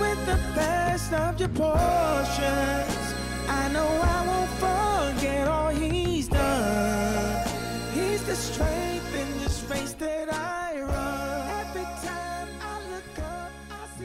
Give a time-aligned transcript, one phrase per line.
[0.00, 3.04] with the best of your portions.
[3.48, 7.48] I know I won't forget all He's done.
[7.92, 9.92] He's the strength in this race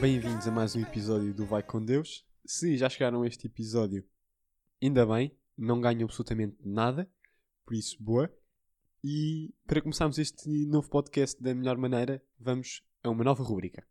[0.00, 2.22] Bem-vindos a mais um episódio do Vai com Deus.
[2.44, 4.04] Se já chegaram a este episódio,
[4.82, 7.10] ainda bem, não ganham absolutamente nada,
[7.64, 8.30] por isso, boa.
[9.02, 13.86] E para começarmos este novo podcast da melhor maneira, vamos a uma nova rubrica.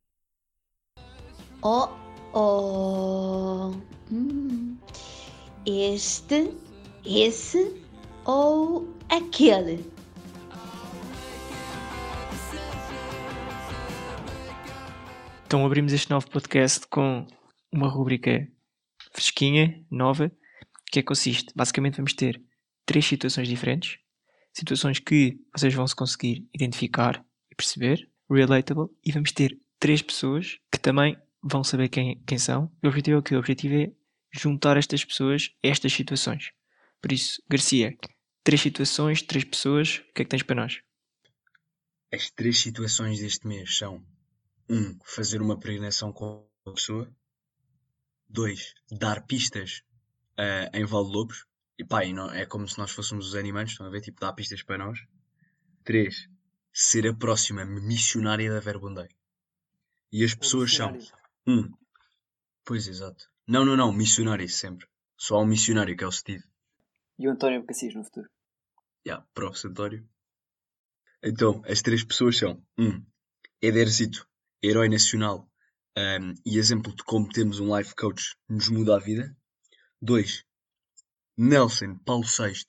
[1.63, 1.89] Oh,
[2.34, 3.71] oh.
[4.12, 4.77] Hum.
[5.65, 6.53] Este,
[7.03, 7.81] esse
[8.26, 9.95] ou aquele?
[15.55, 17.25] Então abrimos este novo podcast com
[17.71, 18.45] uma rubrica
[19.13, 20.29] fresquinha, nova,
[20.91, 21.53] que é que consiste.
[21.55, 22.43] Basicamente vamos ter
[22.85, 23.97] três situações diferentes,
[24.51, 30.59] situações que vocês vão se conseguir identificar e perceber, relatable, e vamos ter três pessoas
[30.70, 32.69] que também vão saber quem, quem são.
[32.84, 33.35] O objetivo é o quê?
[33.35, 33.93] O objetivo é
[34.34, 36.51] juntar estas pessoas a estas situações.
[37.01, 37.97] Por isso, Garcia,
[38.43, 40.81] três situações, três pessoas, o que é que tens para nós?
[42.13, 44.15] As três situações deste mês são: 1.
[44.70, 47.13] Um, fazer uma peregrinação com a pessoa.
[48.30, 48.74] 2.
[48.91, 49.84] Dar pistas
[50.38, 51.46] ah, em Val de Lobos.
[51.77, 54.02] E pá, e não, é como se nós fôssemos os animais, estão a ver?
[54.02, 54.99] Tipo, dar pistas para nós.
[55.84, 56.30] 3.
[56.74, 59.10] Ser a próxima missionária da Verbundei.
[60.12, 60.98] E as pessoas são:
[61.46, 61.54] 1.
[61.54, 61.71] Um,
[62.63, 63.30] pois exato.
[63.48, 64.88] Não, não, não, missionário sempre.
[65.18, 66.44] Só há um missionário que é o Steve.
[67.19, 68.30] E o António Cassis no futuro?
[69.06, 69.58] Já, prof.
[69.58, 70.08] Santório.
[71.22, 72.86] Então, as três pessoas são: 1.
[72.86, 73.06] Um,
[73.62, 74.28] Ederzito,
[74.66, 75.50] herói nacional
[75.97, 79.35] um, e exemplo de como temos um life coach nos muda a vida.
[80.02, 80.46] 2.
[81.38, 82.66] Nelson Paulo VI,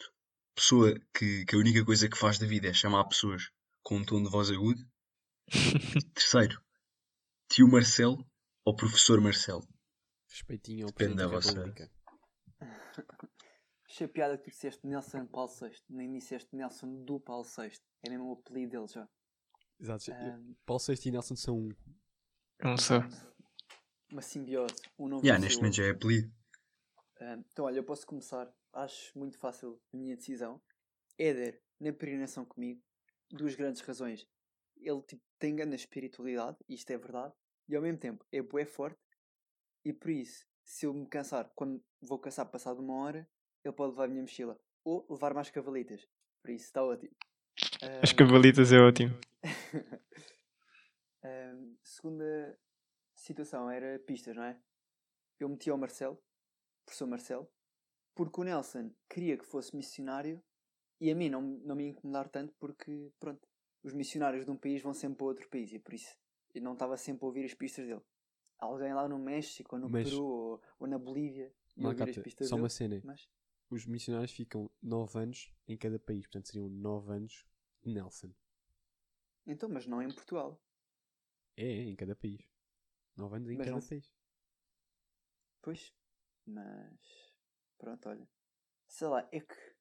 [0.55, 3.51] pessoa que, que a única coisa que faz da vida é chamar pessoas
[3.83, 4.81] com um tom de voz agudo.
[6.15, 6.61] Terceiro,
[7.49, 8.27] tio Marcelo
[8.65, 9.67] ou professor Marcelo.
[10.29, 11.65] Respeitinho ao Depende da vossa-.
[13.89, 17.73] Achei piada que tu disseste Nelson Paulo VI, nem disseste Nelson do Paulo VI.
[18.05, 19.09] É mesmo o apelido dele já.
[19.81, 20.11] Exato.
[20.13, 21.69] Ahm, Paulo VI e Nelson são um.
[22.63, 22.99] Não sei.
[24.11, 24.75] uma simbiose.
[24.99, 26.33] Um não Yeah, neste momento já é apelido.
[27.21, 28.53] Ahm, então, olha, eu posso começar.
[28.73, 30.61] Acho muito fácil a minha decisão.
[31.19, 32.83] Éder, na peregrinação comigo,
[33.31, 34.27] duas grandes razões.
[34.77, 37.33] Ele tipo, tem grande espiritualidade, isto é verdade,
[37.69, 38.99] e ao mesmo tempo é bué forte,
[39.85, 43.29] e por isso, se eu me cansar, quando vou cansar passado uma hora,
[43.65, 44.59] ele pode levar a minha mochila.
[44.85, 46.07] Ou levar mais cavalitas.
[46.43, 47.13] Por isso, está ótimo.
[48.03, 49.17] As Ahm, cavalitas é ótimo.
[51.23, 52.59] Ahm, segunda
[53.15, 54.61] situação era pistas, não é?
[55.39, 56.23] Eu meti ao Marcelo,
[56.85, 57.51] professor Marcelo,
[58.15, 60.43] porque o Nelson queria que fosse missionário
[61.01, 63.47] e a mim não, não me incomodar tanto porque, pronto,
[63.83, 66.17] os missionários de um país vão sempre para outro país e por isso
[66.55, 68.03] eu não estava sempre a ouvir as pistas dele.
[68.59, 72.19] Alguém lá no México ou no Mas- Peru ou, ou na Bolívia ia ouvir as
[72.19, 72.63] pistas só dele.
[72.63, 73.01] uma cena.
[73.05, 73.29] Mas,
[73.69, 77.45] Os missionários ficam 9 anos em cada país, portanto seriam 9 anos
[77.83, 78.33] de Nelson.
[79.47, 80.61] Então, mas não em Portugal.
[81.57, 82.41] É, é, em cada país.
[83.17, 84.13] 9 anos em Mas cada não- país.
[85.63, 85.93] Pois,
[86.47, 87.33] mas
[87.79, 88.29] pronto, olha.
[88.89, 89.77] Sei lá, é que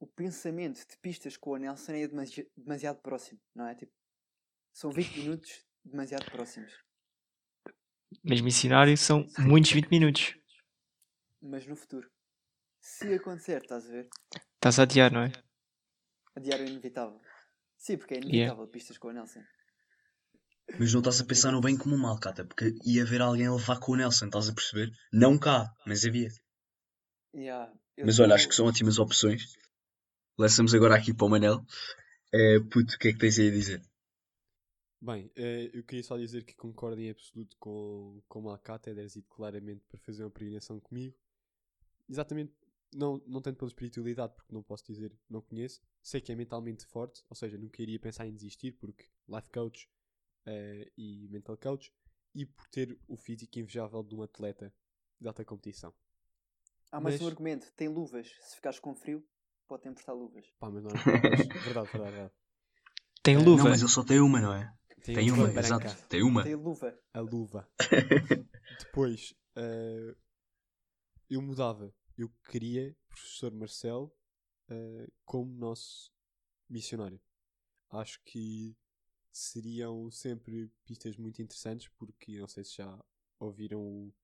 [0.00, 3.74] o pensamento de pistas com o Nelson é demasi- demasiado próximo, não é?
[3.74, 3.92] Tipo,
[4.72, 6.72] são 20 minutos demasiado próximos.
[8.22, 10.38] Mas missionário são muitos 20 minutos.
[11.42, 12.10] Mas no futuro,
[12.80, 14.08] se acontecer, estás a ver?
[14.54, 15.32] Estás a adiar, não é?
[16.34, 17.20] Adiar é inevitável.
[17.78, 18.50] Sim, porque é Yeah.
[18.50, 19.42] inevitável pistas com o Nelson.
[20.78, 23.46] Mas não estás a pensar no bem como o mal, Cata, porque ia haver alguém
[23.46, 24.90] a levar com o Nelson, estás a perceber?
[25.12, 26.30] Não cá, mas havia.
[27.32, 27.66] Yeah,
[28.02, 29.52] Mas olha, tô- acho que são ótimas opções.
[30.38, 31.64] Lançamos agora aqui para o Manel.
[32.32, 33.82] É, puto, o que é que tens aí a dizer?
[35.00, 38.92] Bem, eh, eu queria só dizer que concordo em absoluto com, com o Malcata, é
[38.94, 41.14] ido claramente para fazer uma peregrinação comigo.
[42.08, 42.52] Exatamente,
[42.96, 45.80] não, não tanto pela espiritualidade, porque não posso dizer, não conheço.
[46.02, 49.88] Sei que é mentalmente forte, ou seja, nunca iria pensar em desistir, porque life coach
[50.46, 51.92] eh, e mental coach,
[52.34, 54.72] e por ter o físico invejável de um atleta
[55.20, 55.92] de alta competição.
[56.92, 58.28] Há mais um mas- argumento: tem luvas.
[58.42, 59.26] Se ficares com frio,
[59.66, 60.46] pode emprestar luvas.
[60.58, 60.94] Pá, mas não é.
[60.94, 61.04] mas,
[61.64, 62.34] verdade, verdade, verdade.
[63.22, 63.64] Tem Eh, luva.
[63.64, 64.72] Não, mas ele só tem uma, não é?
[65.02, 65.84] Tem uma, luva exato.
[65.84, 66.42] branca, Tem uma.
[66.44, 66.98] Tem luva.
[67.12, 67.68] A luva.
[68.78, 70.16] Depois, eh,
[71.30, 71.92] eu mudava.
[72.16, 74.10] Eu queria professor Marcelo
[74.68, 76.10] eh, como nosso
[76.68, 77.20] missionário.
[77.90, 78.74] Acho que
[79.30, 83.04] seriam sempre pistas muito interessantes, porque não sei se já
[83.38, 84.14] ouviram o,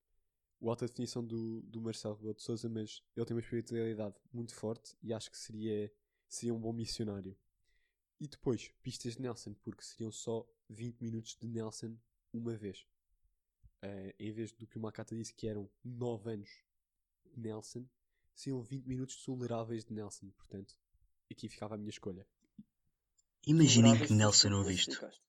[0.58, 4.54] o alta definição do, do Marcelo Rebelo de Souza, mas ele tem uma espiritualidade muito
[4.54, 5.92] forte e acho que seria,
[6.26, 7.36] seria um bom missionário.
[8.18, 11.96] E depois, pistas de Nelson, porque seriam só 20 minutos de Nelson
[12.32, 12.86] uma vez.
[13.82, 16.64] Eh, em vez do que o Macata disse que eram 9 anos
[17.40, 17.86] Nelson,
[18.34, 20.30] seriam 20 minutos toleráveis de Nelson.
[20.36, 20.74] Portanto,
[21.30, 22.26] aqui ficava a minha escolha.
[23.46, 24.98] Imaginem que Nelson tu ouve isto.
[24.98, 25.22] classificaste.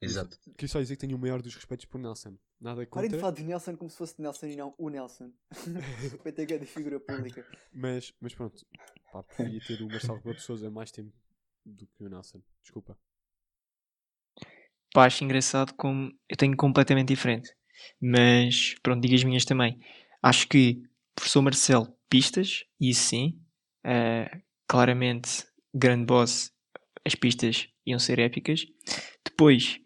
[0.00, 0.38] Exato.
[0.56, 2.36] Queria só dizer que tenho o maior dos respeitos por Nelson.
[2.60, 5.32] Nada Parem de contra, falar de Nelson como se fosse Nelson e não o Nelson.
[6.34, 7.46] Ter que é de figura pública.
[7.72, 8.66] mas, mas pronto.
[9.12, 11.16] Pá, preferia ter o Marcelo Rebelo de Souza mais tempo
[11.64, 12.42] do que o Nelson.
[12.62, 12.98] Desculpa.
[14.92, 17.56] Pá, acho engraçado como eu tenho completamente diferente.
[18.00, 19.78] Mas, pronto, digo as minhas também.
[20.22, 20.82] Acho que,
[21.14, 23.38] professor Marcelo, pistas, e sim,
[23.84, 24.30] eh,
[24.68, 26.52] claramente, grande boss,
[27.04, 28.66] as pistas iam ser épicas.
[29.24, 29.78] Depois,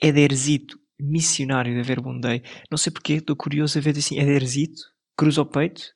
[0.00, 2.42] Ederzito, missionário da Verbundei.
[2.70, 4.82] Não sei porque, estou curioso a ver assim, Ederzito,
[5.16, 5.94] cruza o peito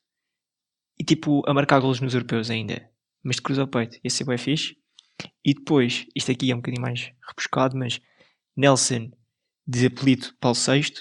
[0.99, 2.89] e tipo, a marcar golos nos europeus ainda.
[3.23, 4.77] Mas de cruza o peito, ia ser bem fixe.
[5.45, 8.01] E depois, isto aqui é um bocadinho mais rebuscado, mas
[8.57, 9.11] Nelson,
[9.67, 10.93] de apelido Paulo VI,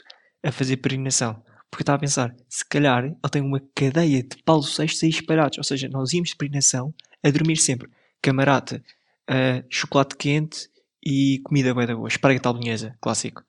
[0.43, 1.35] a fazer peregrinação.
[1.69, 5.09] Porque eu estava a pensar, se calhar ele tem uma cadeia de Paulo VI aí
[5.09, 5.57] espalhados.
[5.57, 6.93] Ou seja, nós íamos de peregrinação
[7.23, 7.89] a dormir sempre.
[8.21, 8.83] Camarata,
[9.27, 10.69] ah, chocolate quente
[11.03, 12.07] e comida bem da boa.
[12.07, 13.43] Esparguete à bolonhesa, clássico.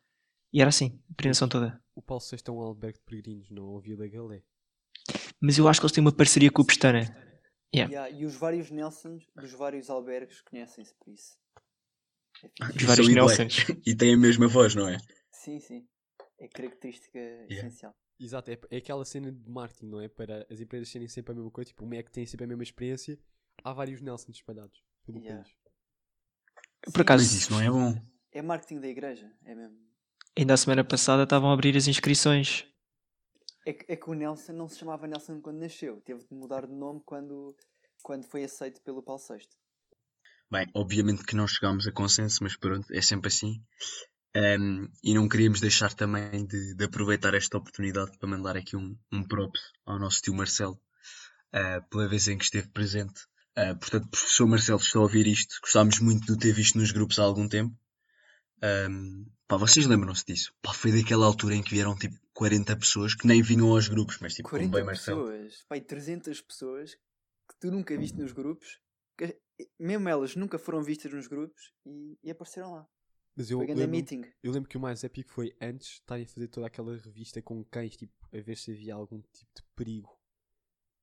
[0.53, 1.81] E era assim, a peregrinação toda.
[1.95, 4.43] O Paulo VI é um albergue de peregrinos, não ouviu da Galé.
[5.41, 7.01] Mas eu acho que eles têm uma parceria com o Pestana.
[7.75, 7.93] Yeah.
[7.93, 11.37] Yeah, e os vários Nelsons dos vários albergues conhecem-se por isso.
[12.45, 12.77] É.
[12.77, 13.09] Os vários.
[13.09, 13.67] Nelsons.
[13.85, 14.99] E tem a mesma voz, não é?
[15.33, 15.87] Sim, sim.
[16.43, 17.19] É característica
[17.49, 17.95] essencial.
[18.19, 20.09] Exato, é, é aquela cena de marketing, não é?
[20.09, 21.69] Para as empresas serem sempre a mesma coisa.
[21.69, 23.17] Tipo, o Mac tem sempre a mesma experiência.
[23.63, 25.43] Há vários Nelsons espalhados pelo Yeah.
[25.45, 25.57] país.
[26.93, 27.95] Por acaso, Mas isso não é bom.
[28.33, 29.79] É marketing da igreja, é mesmo.
[30.37, 32.67] ainda a semana passada estavam a abrir as inscrições.
[33.65, 36.01] É que, é que o Nelson não se chamava Nelson quando nasceu.
[36.01, 37.57] Teve de mudar de nome quando,
[38.03, 39.47] quando foi aceito pelo Paulo VI.
[40.51, 43.65] Bem, obviamente que não chegámos a consenso, mas pronto, é sempre assim.
[44.35, 48.97] Ahm, e não queríamos deixar também de, de aproveitar esta oportunidade para mandar aqui um,
[49.13, 50.81] um props ao nosso tio Marcelo,
[51.53, 53.27] ah, pela vez em que esteve presente.
[53.55, 56.91] Ah, portanto, professor Marcelo, está a ouvir isto, gostámos muito de o ter visto nos
[56.93, 57.77] grupos há algum tempo.
[58.63, 60.55] Ahm, pá, vocês lembram-se disso?
[60.63, 64.19] Pá, foi daquela altura em que vieram tipo 40 pessoas que nem vinham aos grupos,
[64.21, 65.27] mas tipo, como 40 bem Marcelo.
[65.27, 68.81] pessoas, pai, 300 pessoas que tu nunca viste nos grupos,
[69.19, 69.37] que
[69.79, 72.87] mesmo elas nunca foram vistas nos grupos e, e apareceram lá.
[73.37, 74.25] Mas eu lembro, meeting.
[74.43, 77.65] eu lembro que o mais épico foi antes estarem a fazer toda aquela revista com
[77.65, 80.19] cães, tipo, a ver se havia algum tipo de perigo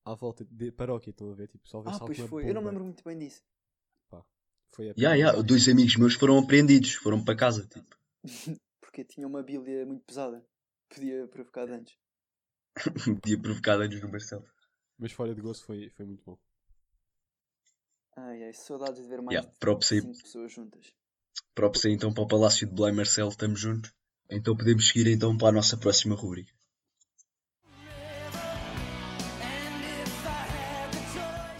[0.05, 1.09] à volta de paróquia.
[1.09, 1.47] Estão a ver?
[1.47, 2.49] Tipo, só ver Ah, se pois alguma foi.
[2.49, 3.41] Eu não me lembro muito bem disso.
[4.71, 5.01] Foi épico.
[5.01, 7.67] Ya, ya, dois amigos meus foram apreendidos, foram para casa.
[7.67, 7.97] Tipo.
[8.81, 10.45] Porque tinha uma bíblia muito pesada.
[10.89, 11.97] Podia provocar danos.
[13.21, 14.45] Podia provocar danos no Marcelo.
[14.97, 16.37] Mas fora de gozo foi, foi muito bom.
[18.15, 20.01] Ai, ai, saudades de ver mais Yeah, de props aí.
[20.01, 20.93] 5 pessoas juntas.
[21.55, 23.91] Props aí então para o Palácio de Belém Marcelo, estamos juntos.
[24.29, 26.53] Então podemos seguir então para a nossa próxima rubrica.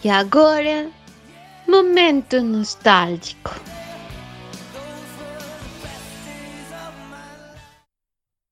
[0.02, 0.90] E agora,
[1.68, 3.50] momento nostálgico.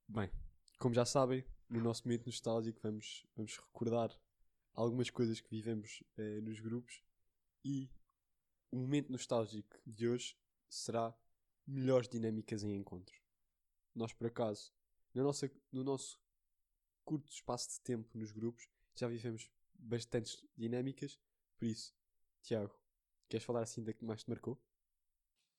[0.09, 0.31] Bem,
[0.79, 4.11] como já sabem, no nosso momento nostálgico vamos, vamos recordar
[4.75, 7.03] algumas coisas que vivemos eh, nos grupos
[7.65, 7.91] e
[8.71, 10.37] o momento nostálgico de hoje
[10.69, 11.15] será
[11.67, 13.21] melhores dinâmicas em encontros.
[13.95, 14.73] Nós, por acaso,
[15.15, 16.21] na nossa, no nosso
[17.05, 21.19] curto espaço de tempo nos grupos, já vivemos bastantes dinâmicas,
[21.59, 21.95] por isso,
[22.43, 22.75] Tiago,
[23.29, 24.61] queres falar assim da que mais te marcou?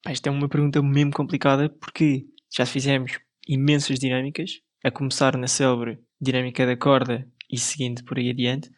[0.06, 6.02] Esta é uma pergunta mesmo complicada porque já fizemos imensas dinâmicas, a começar na célebre
[6.22, 8.72] dinâmica da corda e seguindo por aí adiante,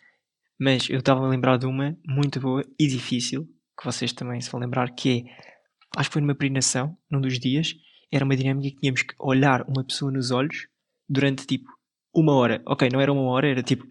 [0.60, 3.46] mas eu estava a lembrar de uma muito boa e difícil,
[3.78, 5.61] que vocês também se vão lembrar, que é,
[5.96, 7.74] acho que foi numa peregrinação, num dos dias,
[8.12, 10.68] era uma dinâmica que tínhamos que olhar uma pessoa nos olhos
[11.08, 11.70] durante tipo
[12.14, 12.62] uma hora.
[12.66, 13.86] Ok, não era uma hora, era tipo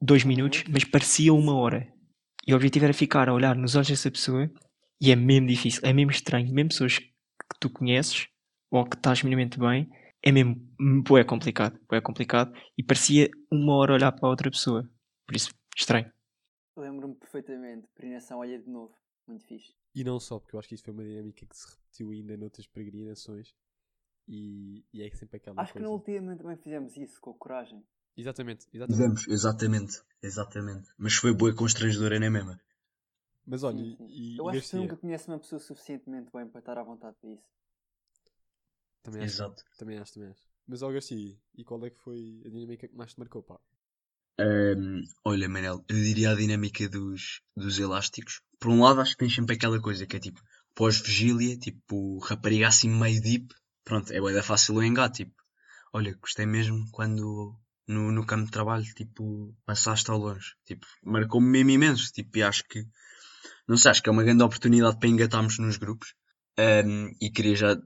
[0.00, 1.92] dois minutos, mas parecia uma hora.
[2.46, 4.50] E o objetivo era ficar a olhar nos olhos dessa pessoa
[5.00, 6.52] e é mesmo difícil, é mesmo estranho.
[6.52, 8.28] Mesmo pessoas que tu conheces
[8.70, 9.88] ou que estás minimamente bem,
[10.22, 10.56] é mesmo
[11.18, 11.78] é complicado.
[11.92, 12.52] É complicado.
[12.76, 14.88] E parecia uma hora olhar para a outra pessoa.
[15.26, 16.10] Por isso, estranho.
[16.76, 17.86] Lembro-me perfeitamente.
[17.94, 18.94] Peregrinação, olha de novo.
[19.26, 19.74] Muito fixe.
[19.94, 22.36] E não só, porque eu acho que isso foi uma dinâmica que se repetiu ainda
[22.36, 23.54] noutras peregrinações
[24.28, 25.82] e, e é sempre aquela Acho que coisa.
[25.82, 27.84] na última também fizemos isso com coragem.
[28.16, 29.16] Exatamente, exatamente.
[29.16, 30.88] Fizemos, exatamente, exatamente.
[30.96, 32.58] Mas foi boa constrangedora, não é mesmo?
[33.46, 34.12] Mas olha, Sim, sim.
[34.16, 36.82] e, Eu e acho que tu nunca conheces uma pessoa suficientemente bem para estar à
[36.82, 37.48] vontade para isso.
[39.02, 39.64] também acho, Exato.
[39.76, 40.42] também acho, também acho.
[40.66, 43.60] Mas, ó Garcia, e qual é que foi a dinâmica que mais te marcou, pá?
[44.38, 48.40] Ahm, olha, Manel, eu diria a dinâmica dos, dos elásticos.
[48.58, 50.40] Por um lado, acho que tens sempre aquela coisa que é tipo
[50.74, 53.54] pós-vigília, tipo rapariga assim meio deep.
[53.84, 55.24] Pronto, é bué da fácil o engate.
[55.24, 55.34] Tipo,
[55.92, 57.54] olha, gostei mesmo quando
[57.86, 60.54] no, no campo de trabalho, tipo, passaste ao longe.
[60.64, 62.12] Tipo, marcou-me mesmo imenso.
[62.12, 62.84] Tipo, e acho que,
[63.68, 66.14] não sei, acho que é uma grande oportunidade para engatarmos nos grupos.
[66.58, 67.76] Ahm, e queria já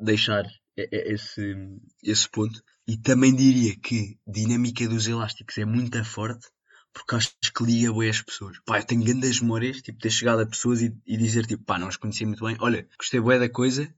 [0.00, 0.44] deixar
[0.76, 1.54] esse,
[2.02, 2.62] esse ponto.
[2.86, 6.46] E também diria que a dinâmica dos elásticos é muito forte
[6.96, 8.58] porque acho que liga bem as pessoas.
[8.64, 11.78] Pá, eu tenho grandes memórias, tipo, ter chegado a pessoas e, e dizer, tipo, pá,
[11.78, 12.56] não as conheci muito bem.
[12.58, 13.92] Olha, gostei bué da coisa,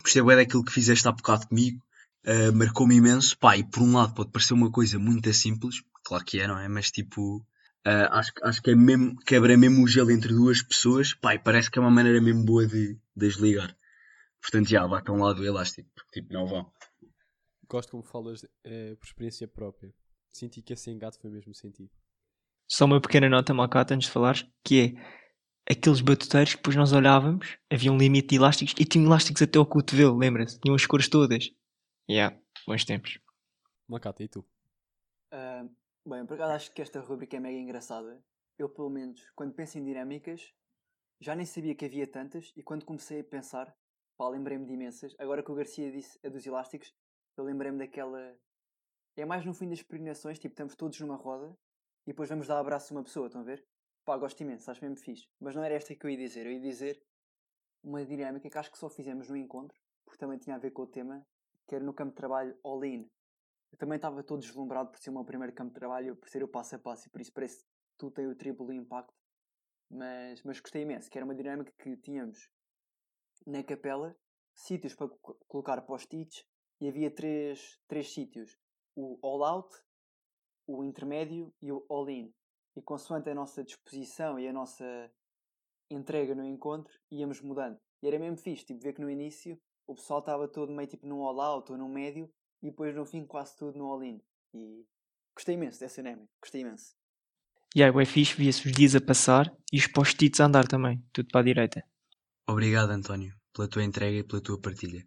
[0.00, 1.82] gostei bué daquilo que fizeste há bocado comigo,
[2.26, 3.36] ah, marcou-me imenso.
[3.38, 6.58] Pá, e por um lado pode parecer uma coisa muito simples, claro que é, não
[6.58, 6.68] é?
[6.68, 7.44] Mas tipo,
[7.84, 11.70] ah, acho, acho que é mesmo, quebra mesmo o gelo entre duas pessoas, pá, parece
[11.70, 13.76] que é uma maneira mesmo boa de, de as ligar.
[14.40, 16.70] Portanto, já, batam lá do elástico, porque tipo, não vão.
[17.68, 19.94] Gosto como falas eh, por experiência própria.
[20.32, 21.90] Senti que esse engate foi mesmo sentido.
[22.68, 24.96] Só uma pequena nota, Malcata, antes de falares, que
[25.66, 29.42] é aqueles batuteiros que depois nós olhávamos, havia um limite de elásticos e tinham elásticos
[29.42, 30.58] até ao cotovelo, lembra-se?
[30.60, 31.50] Tinham as cores todas.
[32.08, 33.18] Yeah, bons tempos.
[33.88, 34.44] Macata, e tu?
[35.30, 35.66] Ah,
[36.06, 38.22] bem, por acaso acho que esta rubrica é mega engraçada.
[38.58, 40.52] Eu, pelo menos, quando penso em dinâmicas,
[41.20, 43.74] já nem sabia que havia tantas e quando comecei a pensar,
[44.16, 45.14] pá, lembrei-me de imensas.
[45.18, 46.94] Agora que o Garcia disse a dos elásticos,
[47.36, 48.36] eu lembrei-me daquela.
[49.16, 51.56] É mais no fim das peregrinações, tipo, estamos todos numa roda
[52.06, 53.64] e depois vamos dar abraço a uma pessoa, estão a ver?
[54.04, 55.28] Pá, gosto imenso, acho mesmo fixe.
[55.40, 57.02] Mas não era esta que eu ia dizer, eu ia dizer
[57.82, 60.82] uma dinâmica que acho que só fizemos no encontro, porque também tinha a ver com
[60.82, 61.26] o tema,
[61.66, 63.08] que era no campo de trabalho all-in.
[63.72, 66.42] Eu também estava todo deslumbrado por ser o meu primeiro campo de trabalho, por ser
[66.42, 69.14] o passo a passo, e por isso parece que tu tem o triplo impacto.
[69.90, 72.48] Mas, mas gostei imenso, que era uma dinâmica que tínhamos
[73.46, 74.16] na capela,
[74.54, 76.44] sítios para co- colocar post-its,
[76.84, 78.58] e havia três, três sítios:
[78.94, 79.74] o all-out,
[80.66, 82.30] o intermédio e o all-in.
[82.76, 85.10] E consoante a nossa disposição e a nossa
[85.90, 87.78] entrega no encontro, íamos mudando.
[88.02, 91.06] E era mesmo fixe, tipo, ver que no início o pessoal estava todo meio tipo
[91.06, 92.30] num all-out ou num médio,
[92.62, 94.20] e depois no fim quase tudo no all-in.
[94.52, 94.84] E
[95.34, 96.94] gostei imenso dessa dinâmica, gostei imenso.
[97.74, 101.02] E aí, é fixe, via-se os dias a passar e os post-its a andar também,
[101.12, 101.82] tudo para a direita.
[102.46, 105.06] Obrigado, António, pela tua entrega e pela tua partilha.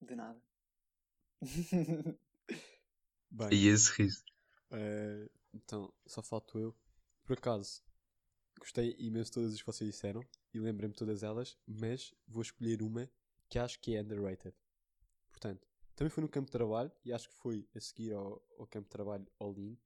[0.00, 0.40] De nada.
[3.30, 4.24] Bem, E esse riso.
[4.72, 6.76] eh, então, só falto eu.
[7.24, 7.82] Por acaso,
[8.58, 12.42] gostei imenso de todas as que vocês disseram e lembrei-me de todas elas, mas vou
[12.42, 13.10] escolher uma
[13.48, 14.54] que acho que é underrated.
[15.30, 18.66] Portanto, também foi no campo de trabalho e acho que foi a seguir ao, ao
[18.66, 19.78] campo de trabalho all-in,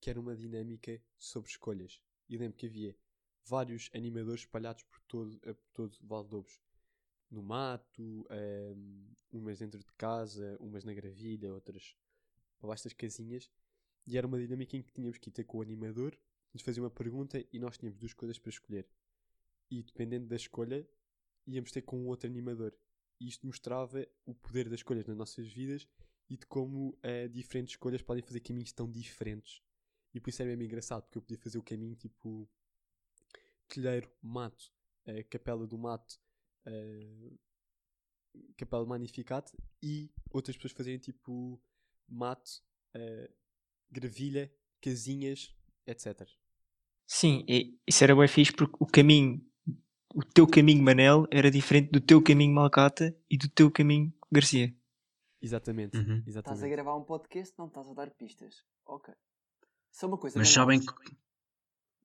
[0.00, 2.02] que era uma dinâmica sobre escolhas.
[2.28, 2.96] E lembro que havia
[3.44, 6.60] vários animadores espalhados por todo, eh, por todo Valdobos.
[7.32, 11.96] No mato, ehm, umas dentro de casa, umas na gravilha, outras
[12.58, 13.50] para baixo das casinhas.
[14.06, 16.14] E era uma dinâmica em que tínhamos que ir ter com o animador,
[16.52, 18.86] nos fazia uma pergunta e nós tínhamos duas coisas para escolher.
[19.70, 20.86] E dependendo da escolha,
[21.46, 22.76] íamos ter com um outro animador.
[23.18, 25.88] E isto mostrava o poder das escolhas nas nossas vidas
[26.28, 29.62] e de como eh, diferentes escolhas podem fazer caminhos tão diferentes.
[30.12, 32.46] E por isso era mesmo engraçado, porque eu podia fazer o caminho tipo
[33.68, 34.70] telheiro, mato,
[35.06, 36.20] eh, capela do mato,
[36.66, 37.32] eh,
[38.56, 39.50] capela do magnificat
[39.82, 41.60] e outras pessoas fazerem tipo
[42.08, 42.62] mato,
[42.94, 43.30] eh,
[43.90, 45.54] gravilha, casinhas,
[45.86, 46.28] etc.
[47.06, 49.44] Sim, e isso era bem fixe porque o caminho,
[50.14, 54.74] o teu caminho Manel era diferente do teu caminho Malcata e do teu caminho Garcia.
[55.40, 56.18] Exatamente, Uhum.
[56.18, 56.70] Estás a exatamente.
[56.70, 58.64] gravar um podcast, não estás a dar pistas.
[58.86, 59.12] Ok.
[59.90, 61.16] Só uma coisa, Mas sabem que.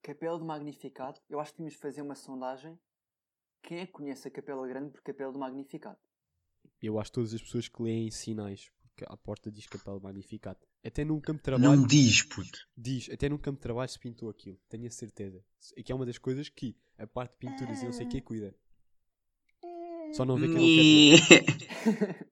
[0.01, 2.77] Capela do Magnificado, eu acho que tínhamos de fazer uma sondagem.
[3.67, 5.97] Quem é que conhece a Capela Grande por Capela do Magnificado?
[6.81, 10.57] Eu acho que todas as pessoas que leem sinais, porque à porta diz capela magnificat.
[10.85, 12.65] Até num campo de trabalho Não diz, puto.
[12.77, 15.43] diz, até num campo de trabalho se pintou aquilo, tenho a certeza.
[15.75, 18.09] E que é uma das coisas que a parte de pinturas e não sei o
[18.09, 18.55] que cuida.
[20.13, 22.31] Só não vê quem não quer ver.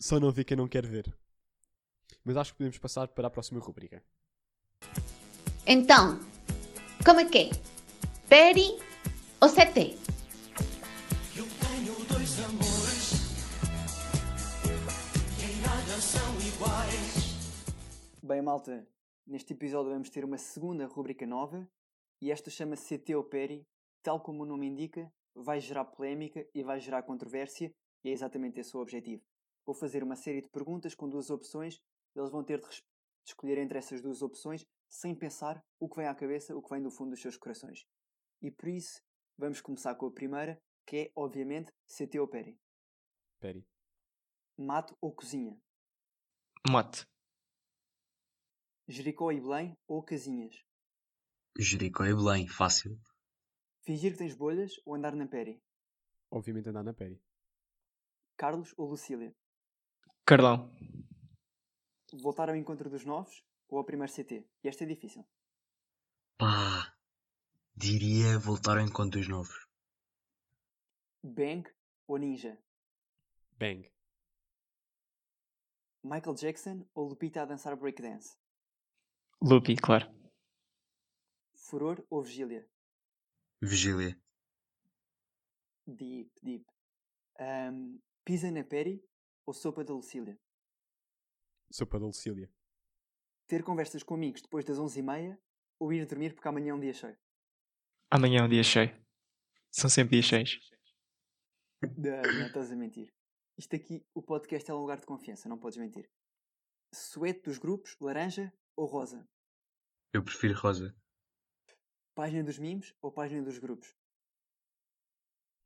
[0.00, 1.14] Só não vê quem não quer ver.
[2.24, 4.02] Mas acho que podemos passar para a próxima rubrica.
[5.66, 6.18] Então,
[7.04, 7.50] como é que é?
[8.26, 8.78] Peri
[9.42, 9.98] ou CT?
[18.22, 18.86] Bem, malta,
[19.26, 21.68] neste episódio vamos ter uma segunda rubrica nova
[22.20, 23.66] e esta chama-se CT ou Peri.
[24.00, 28.60] Tal como o nome indica, vai gerar polémica e vai gerar controvérsia e é exatamente
[28.60, 29.24] esse o objetivo.
[29.66, 31.82] Vou fazer uma série de perguntas com duas opções
[32.14, 32.82] eles vão ter de, de
[33.26, 36.82] escolher entre essas duas opções sem pensar o que vem à cabeça, o que vem
[36.82, 37.84] do fundo dos seus corações.
[38.40, 39.02] E por isso,
[39.36, 42.58] vamos começar com a primeira, que é, obviamente, CT ou Peri.
[43.40, 43.66] Peri.
[44.56, 45.60] Mato ou cozinha?
[46.68, 47.06] Mate.
[48.86, 50.54] Jericó e Belém ou casinhas?
[51.58, 52.98] Jericó e Belém, fácil.
[53.84, 55.60] Fingir que tens bolhas ou andar na peri?
[56.30, 57.20] Obviamente andar na peri.
[58.36, 59.34] Carlos ou Lucília?
[60.24, 60.70] Carlão.
[62.22, 64.46] Voltar ao encontro dos novos ou ao primeiro CT?
[64.62, 65.26] E esta é difícil.
[66.38, 66.91] Pá,
[67.74, 69.66] diria voltar ao encontro dos novos.
[71.22, 71.68] Bang
[72.06, 72.58] ou Ninja?
[73.58, 73.90] Bang.
[76.02, 78.36] Michael Jackson ou Lupita a dançar breakdance?
[79.40, 80.10] Lupi, claro.
[81.54, 82.68] Furor ou Vigília?
[83.60, 84.20] Vigília.
[85.86, 86.66] Deep, deep.
[87.38, 89.02] Ahm, pizza na peri
[89.46, 90.38] ou sopa da Lucília?
[91.70, 92.52] Sopa da Lucília.
[93.46, 95.38] Ter conversas com amigos depois das 11h30
[95.78, 97.16] ou ir dormir porque amanhã é um dia cheio?
[98.14, 98.94] Amanhã é um dia cheio.
[99.70, 100.60] São sempre dias cheios.
[101.80, 103.10] Não, não estás a mentir.
[103.56, 106.10] Isto aqui, o podcast é um lugar de confiança, não podes mentir.
[106.92, 109.26] Suete dos grupos, laranja ou rosa?
[110.12, 110.94] Eu prefiro rosa.
[112.14, 113.96] Página dos mimos ou página dos grupos?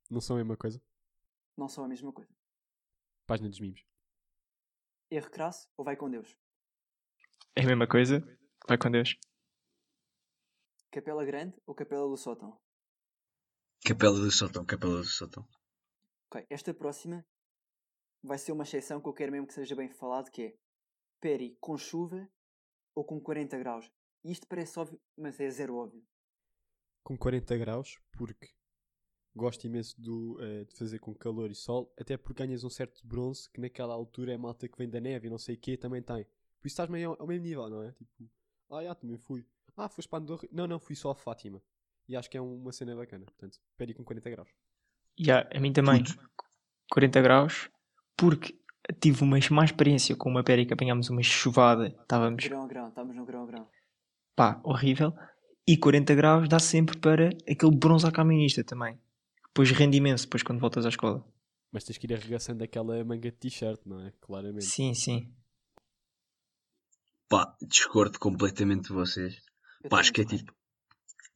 [0.09, 0.81] Não são a mesma coisa?
[1.57, 2.33] Não são a mesma coisa.
[3.27, 3.85] Página dos mimos.
[5.11, 6.39] Erro crasso ou vai com Deus?
[7.57, 8.25] É a mesma coisa?
[8.69, 9.19] Vai com Deus.
[10.91, 12.59] Capela grande ou capela do sótão?
[13.85, 15.47] Capela do Sotão, Capela do Sotão.
[16.29, 17.25] Ok, esta próxima
[18.23, 20.57] vai ser uma exceção que eu quero mesmo que seja bem falado, que é
[21.21, 22.29] Peri com chuva
[22.97, 23.89] ou com 40 graus.
[24.25, 26.05] E isto parece óbvio, mas é zero óbvio.
[27.05, 28.49] Com 40 graus, porque
[29.37, 33.07] gosto imenso do, eh, de fazer com calor e sol, até porque ganhas um certo
[33.07, 35.77] bronze que naquela altura é malta que vem da neve e não sei o quê,
[35.77, 36.25] também tem.
[36.59, 37.93] Por isso estás meio ao, ao mesmo nível, não é?
[37.93, 38.29] Tipo,
[38.71, 39.47] ah, já, também fui.
[39.77, 40.49] Ah, foste para Andorra?
[40.51, 41.61] Não, não, fui só a Fátima.
[42.09, 43.25] E acho que é uma cena bacana.
[43.27, 44.49] Portanto, pede com 40 graus.
[45.19, 46.03] Yeah, a mim também.
[46.91, 47.69] 40 graus.
[48.17, 48.59] Porque
[49.01, 51.89] tive uma má experiência com uma pera que apanhámos uma chuvada.
[51.89, 53.69] Estávamos, Grão a grão, estamos no grão a grão.
[54.35, 55.13] pá, horrível.
[55.67, 58.99] E 40 graus dá sempre para aquele bronze à caminhista também.
[59.49, 61.27] Depois rende imenso depois quando voltas à escola.
[61.73, 64.13] Mas tens que ir arregaçando aquela manga de t-shirt, não é?
[64.21, 64.65] Claramente.
[64.65, 65.35] Sim, sim.
[67.29, 69.43] Pá, discordo completamente de vocês.
[69.89, 70.53] Pá, acho que é tipo.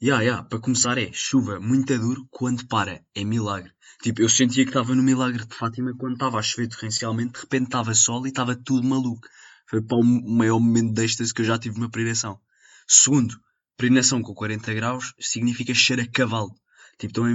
[0.03, 3.71] Ya, ya, para começar é chuva muito duro quando para, é milagre.
[4.03, 7.41] Tipo, eu sentia que estava no milagre de Fátima quando estava a chover torrencialmente, de
[7.41, 9.29] repente estava sol e estava tudo maluco.
[9.69, 12.41] Foi para o maior momento de êxtase que eu já tive numa peregrinação.
[12.89, 13.39] Segundo,
[13.77, 16.55] peregrinação com 40 graus significa cheiro a cavalo.
[16.99, 17.31] Tipo, estão a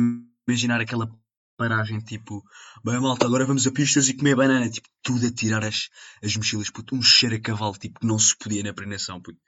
[0.47, 1.07] imaginar aquela
[1.55, 2.43] paragem, tipo,
[2.83, 4.69] bem malta, agora vamos a pistas e comer banana.
[4.69, 5.89] Tipo, tudo a tirar as,
[6.23, 9.39] as mochilas, puto, um cheiro a cavalo, tipo, que não se podia na peregrinação, puto.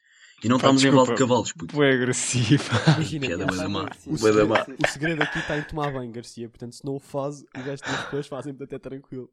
[0.44, 1.16] E não Pá, estávamos em val de desculpa.
[1.16, 1.76] cavalos, puto.
[1.76, 2.64] Foi agressivo.
[2.96, 3.90] Imagina, Piada bué da má.
[4.06, 4.18] o, má.
[4.18, 6.48] segredo, o segredo aqui está em tomar banho, Garcia.
[6.50, 9.32] Portanto, se não o faz, o resto das pessoas fazem até tranquilo.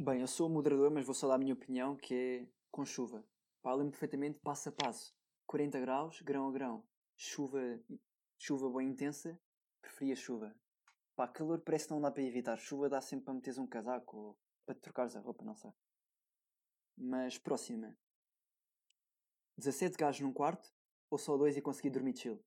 [0.00, 2.84] Bem, eu sou o moderador, mas vou só dar a minha opinião, que é com
[2.84, 3.24] chuva.
[3.64, 5.14] Lembro perfeitamente, passo a passo.
[5.46, 6.82] 40 graus, grão a grão.
[7.16, 7.60] Chuva,
[8.38, 9.38] chuva bem intensa,
[9.82, 10.54] preferia chuva.
[11.14, 12.56] Pá, calor parece que não dá para evitar.
[12.56, 15.70] Chuva dá sempre para meteres um casaco ou para te trocares a roupa, não sei.
[16.96, 17.94] Mas próxima.
[19.58, 20.72] 17 gajos num quarto
[21.10, 22.40] ou só dois e conseguir dormir chill?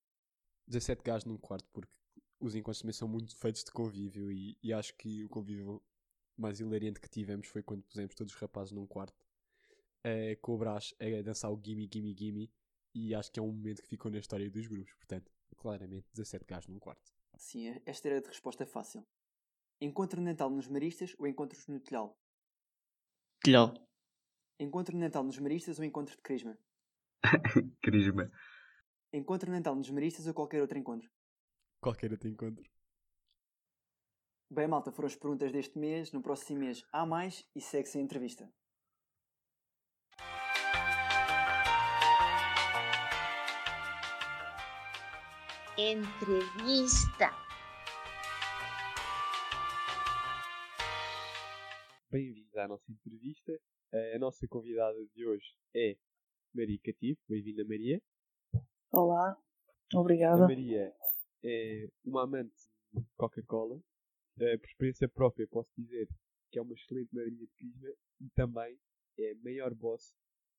[0.67, 1.91] 17 gajos num quarto, porque
[2.39, 5.84] os encontros também são muito feitos de convívio e, e acho que o convívio
[6.38, 9.28] mais hilariante que tivemos foi quando pusemos todos os rapazes num quarto
[10.04, 12.52] eh, com o Brás a dançar o Gimme Gimme Gimme
[12.95, 16.45] e acho que é um momento que ficou na história dos grupos, portanto, claramente 17
[16.45, 17.13] gajos num quarto.
[17.38, 19.06] Sim, esta era de resposta fácil.
[19.80, 22.17] Encontro Natal nos Maristas ou encontros no Telhal?
[23.43, 23.74] Telhal.
[24.60, 26.58] Encontro de Natal nos Maristas ou encontro de Crisma?
[27.81, 28.31] Crisma.
[29.13, 31.10] Encontro Natal nos Maristas ou qualquer outro encontro?
[31.79, 32.63] Qualquer outro encontro.
[34.49, 36.12] Bem, malta, foram as perguntas deste mês.
[36.12, 38.51] No próximo mês há mais e segue-se a entrevista.
[45.77, 47.31] Entrevista.
[52.10, 53.57] Bem-vindos à nossa entrevista.
[53.93, 55.97] Eh, a nossa convidada de hoje é
[56.53, 57.19] Maria Cativo.
[57.27, 58.01] Bem-vinda, Maria.
[58.91, 59.37] Olá,
[59.93, 60.41] A obrigada.
[60.47, 60.93] Maria
[61.43, 62.55] é uma amante
[62.93, 63.81] de Coca-Cola.
[64.39, 66.07] Eh, por experiência própria, posso dizer
[66.51, 67.89] que é uma excelente madrinha de crisma
[68.21, 68.77] e também
[69.19, 70.13] é a maior boss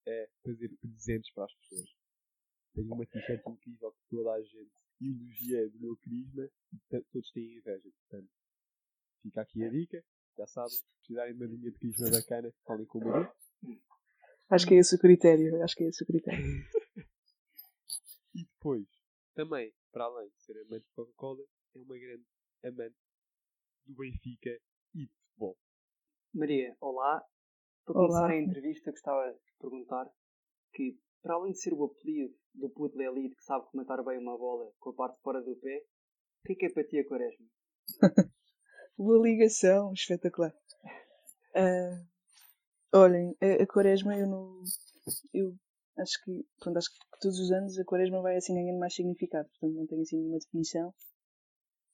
[0.06, 1.88] a fazer presentes para as pessoas.
[2.74, 7.30] Tenho uma t-shirt incrível que toda a gente elogia do meu crisma e to- todos
[7.32, 7.90] têm inveja.
[8.08, 8.30] Portanto,
[9.22, 10.04] fica aqui a dica.
[10.38, 13.32] Já sabem, se precisarem de uma linha de crisma bacana, falem com o Maria.
[14.52, 15.62] Acho que é esse o critério.
[15.64, 16.44] Acho que é esse o critério.
[18.34, 18.86] E depois,
[19.34, 22.24] também, para além de ser amante de Coca-Cola, é uma grande
[22.64, 22.96] amante
[23.84, 24.58] do Benfica
[24.94, 25.58] e de futebol.
[26.32, 27.22] Maria, olá.
[27.84, 30.10] Para começar a entrevista, gostava de perguntar
[30.72, 34.18] que, para além de ser o apelido do puto de elite que sabe comentar bem
[34.18, 35.84] uma bola com a parte fora do pé,
[36.40, 37.46] o que é que é para ti a quaresma?
[38.96, 40.54] Boa ligação, espetacular.
[41.54, 42.02] Ah,
[42.92, 44.62] olhem, a, a quaresma eu não.
[45.32, 45.54] Eu
[45.98, 49.48] acho que, pronto, acho que todos os anos a quaresma vai assim ganhando mais significado,
[49.48, 50.94] portanto não tenho assim nenhuma definição.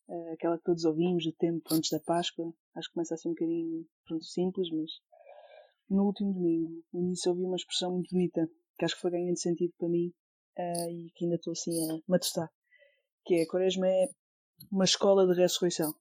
[0.09, 3.29] Ah, aquela que todos ouvimos, o tempo antes da Páscoa, acho que começa a ser
[3.29, 4.91] um bocadinho pronto, simples, mas
[5.91, 9.39] no último domingo, no início ouvi uma expressão muito bonita, que acho que foi ganhando
[9.39, 10.13] sentido para mim
[10.57, 12.51] ah, e que ainda estou assim a matostar,
[13.25, 14.09] que é a quaresma é
[14.71, 15.95] uma escola de ressurreição.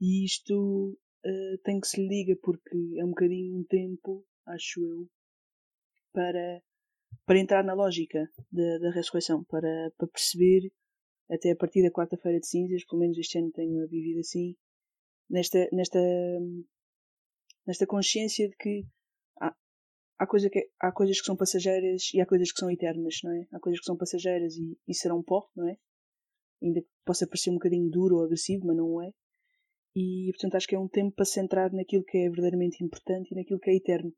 [0.00, 4.80] E isto eh, tem que se lhe liga porque é um bocadinho um tempo, acho
[4.84, 5.08] eu,
[6.12, 6.62] para,
[7.26, 10.72] para entrar na lógica da, da ressurreição, para, para perceber,
[11.30, 14.56] até a partir da quarta-feira de cinzas, pelo menos este ano tenho vivido assim,
[15.28, 16.00] nesta, nesta,
[17.66, 18.86] nesta consciência de que
[19.40, 19.54] há,
[20.18, 23.32] há, coisa que, há coisas que são passageiras e há coisas que são eternas, não
[23.32, 23.46] é?
[23.52, 25.76] Há coisas que são passageiras e, e serão pó, não é?
[26.62, 29.12] Ainda que possa parecer um bocadinho duro ou agressivo, mas não é.
[30.00, 33.34] E, portanto, acho que é um tempo para centrar naquilo que é verdadeiramente importante e
[33.34, 34.10] naquilo que é eterno.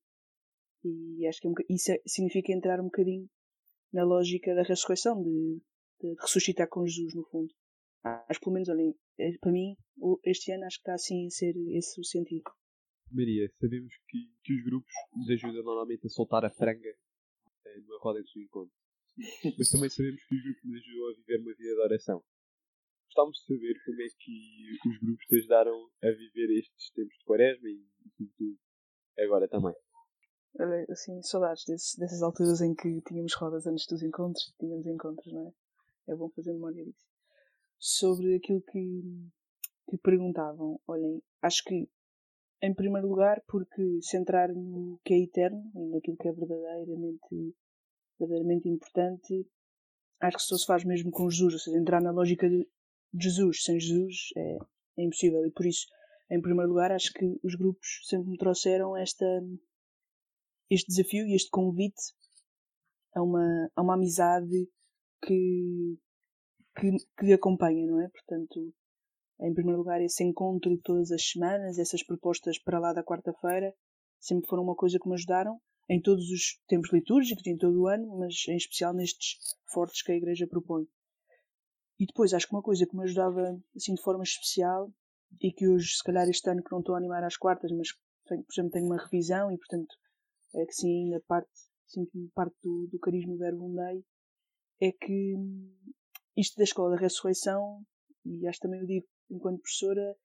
[0.84, 3.28] E acho que é um, isso é- significa entrar um bocadinho
[3.92, 5.60] na lógica da ressurreição, de,
[6.00, 7.52] de ressuscitar com Jesus, no fundo.
[8.04, 9.76] Acho pelo menos, olhem, eh, para mim,
[10.24, 12.50] este ano acho que está assim a ser esse o sentido.
[13.10, 16.88] Maria, sabemos que, que os grupos nos ajudam normalmente a soltar a franga
[17.66, 18.74] eh, numa roda de encontro.
[19.58, 22.24] Mas também sabemos que os grupos nos ajudam a viver uma vida de oração.
[23.12, 27.24] Gostávamos de saber como é que os grupos te ajudaram a viver estes tempos de
[27.26, 28.58] quaresma e, sobretudo,
[29.18, 29.74] agora também.
[30.58, 35.30] Olha, assim, saudades desse, dessas alturas em que tínhamos rodas antes dos encontros, tínhamos encontros,
[35.30, 36.12] não é?
[36.12, 37.04] É bom fazer memória disso.
[37.78, 39.02] Sobre aquilo que,
[39.90, 41.86] que perguntavam, olhem, acho que,
[42.62, 47.54] em primeiro lugar, porque centrar no que é eterno naquilo que é verdadeiramente,
[48.18, 49.46] verdadeiramente importante,
[50.18, 52.66] acho que só se faz mesmo com Jesus, ou seja, entrar na lógica de
[53.20, 53.62] Jesus.
[53.64, 54.58] Sem Jesus é,
[54.98, 55.86] é impossível e por isso,
[56.30, 59.26] em primeiro lugar, acho que os grupos sempre me trouxeram esta
[60.70, 62.02] este desafio e este convite
[63.14, 64.66] a uma, a uma amizade
[65.22, 65.98] que,
[66.74, 68.08] que, que acompanha, não é?
[68.08, 68.72] Portanto,
[69.40, 73.74] em primeiro lugar, esse encontro todas as semanas, essas propostas para lá da quarta-feira,
[74.18, 77.88] sempre foram uma coisa que me ajudaram em todos os tempos litúrgicos, em todo o
[77.88, 79.36] ano, mas em especial nestes
[79.72, 80.86] fortes que a Igreja propõe.
[82.02, 84.92] E depois, acho que uma coisa que me ajudava assim de forma especial
[85.40, 87.92] e que hoje, se calhar este ano que não estou a animar às quartas, mas
[88.26, 89.94] por exemplo, tenho uma revisão e, portanto,
[90.52, 91.48] é que sim, ainda parte,
[91.86, 94.04] sinto-me parte do, do carisma verbo Dei,
[94.80, 95.36] é que
[96.36, 97.86] isto da escola da ressurreição,
[98.26, 100.16] e acho também o digo enquanto professora,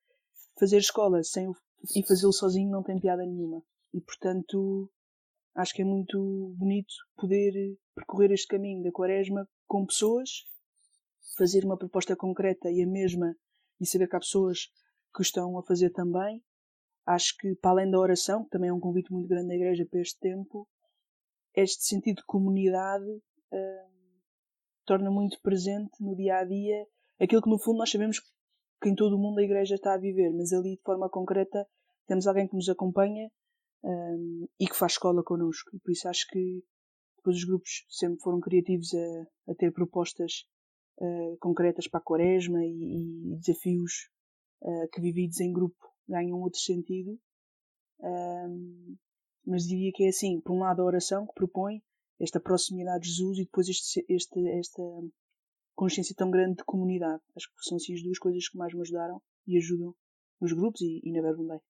[0.58, 1.54] fazer escola sem o,
[1.94, 3.62] e fazê-lo sozinho não tem piada nenhuma.
[3.94, 4.90] E portanto,
[5.54, 10.28] acho que é muito bonito poder percorrer este caminho da quaresma com pessoas,
[11.36, 13.36] fazer uma proposta concreta e a mesma,
[13.80, 14.70] e saber que há pessoas
[15.14, 16.42] que estão a fazer também,
[17.06, 19.86] acho que para além da oração, que também é um convite muito grande da igreja
[19.86, 20.68] para este tempo,
[21.54, 23.10] este sentido de comunidade
[23.52, 24.20] hum,
[24.84, 26.86] torna muito presente no dia a dia
[27.20, 28.20] aquilo que no fundo nós sabemos
[28.80, 31.66] que em todo o mundo a igreja está a viver, mas ali de forma concreta
[32.06, 33.30] temos alguém que nos acompanha
[33.82, 35.74] hum, e que faz escola connosco.
[35.74, 36.62] E por isso acho que
[37.16, 40.46] depois os grupos sempre foram criativos a, a ter propostas
[41.00, 44.08] eh, concretas para a quaresma e, e desafios
[44.62, 45.76] eh, que vividos em grupo
[46.08, 47.18] ganham outro sentido.
[48.02, 48.96] Ahm,
[49.46, 51.82] mas diria que é assim, por um lado a oração que propõe
[52.20, 54.82] esta proximidade de Jesus e depois este, este, esta
[55.74, 57.22] consciência tão grande de comunidade.
[57.36, 59.94] Acho que são assim as duas coisas que mais me ajudaram e ajudam
[60.40, 61.60] nos grupos e, e na Verbundei.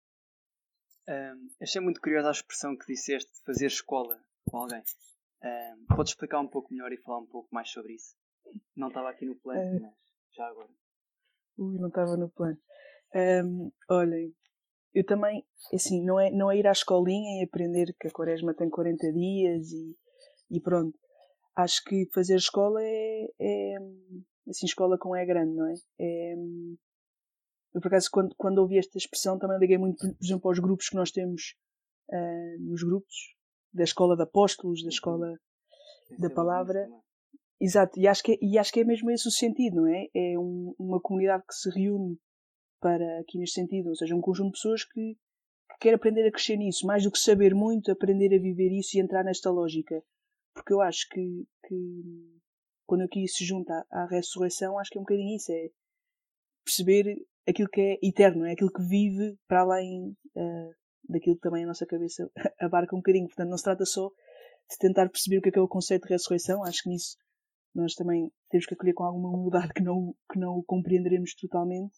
[1.06, 4.82] Ahm, achei muito curiosa a expressão que disseste de fazer escola com alguém.
[5.42, 8.16] Ahm, podes explicar um pouco melhor e falar um pouco mais sobre isso?
[8.76, 9.92] Não estava aqui no plano, Eh, mas
[10.34, 10.68] já agora.
[11.58, 12.58] Ui, não estava no plano.
[13.14, 14.34] Ahm, olhem,
[14.94, 18.54] eu também, assim, não é, não é ir à escolinha e aprender que a quaresma
[18.54, 19.96] tem 40 dias e,
[20.50, 20.96] e pronto.
[21.56, 23.76] Acho que fazer escola é, é,
[24.48, 25.74] assim, escola com é grande, não é?
[25.98, 26.34] é
[27.74, 30.88] eu, por acaso, quando, quando ouvi esta expressão, também liguei muito, por exemplo, aos grupos
[30.88, 31.54] que nós temos
[32.10, 33.14] ah, nos grupos,
[33.72, 35.38] da escola de apóstolos, da escola
[36.08, 36.88] Tem da palavra.
[37.60, 40.06] Exato, e acho que é, e acho que é mesmo esse o sentido, não é?
[40.14, 42.16] É um- uma comunidade que se reúne
[42.80, 46.30] para aqui neste sentido, ou seja, um conjunto de pessoas que, que quer aprender a
[46.30, 50.00] crescer nisso, mais do que saber muito, aprender a viver isso e entrar nesta lógica.
[50.54, 52.38] Porque eu acho que, que
[52.86, 55.68] quando aqui se junta à, à ressurreição, acho que é um bocadinho isso, é
[56.64, 57.16] perceber
[57.48, 60.70] aquilo que é eterno, é aquilo que vive para além ah,
[61.08, 63.26] daquilo que também a nossa cabeça abarca um bocadinho.
[63.26, 66.06] Portanto, não se trata só de tentar perceber o que é que é o conceito
[66.06, 66.62] de ressurreição.
[66.62, 67.16] Acho que nisso
[67.74, 71.96] nós também temos que acolher com alguma humildade que não, que não o compreenderemos totalmente.